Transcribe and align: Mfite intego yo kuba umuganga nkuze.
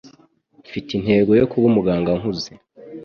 Mfite 0.67 0.89
intego 0.93 1.31
yo 1.39 1.45
kuba 1.51 1.65
umuganga 1.67 2.09
nkuze. 2.19 2.51